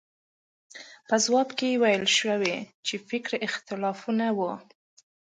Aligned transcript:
په 1.07 1.15
ځواب 1.25 1.49
کې 1.57 1.79
ویل 1.81 2.05
شوي 2.19 2.57
چې 2.85 2.95
فکري 3.07 3.37
اختلافونه 3.47 4.27
وو. 4.37 4.51